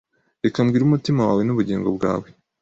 Reka 0.43 0.57
mbwire 0.65 0.83
umutima 0.85 1.21
wawe 1.27 1.41
n'ubugingo 1.45 1.87
bwawe! 1.97 2.27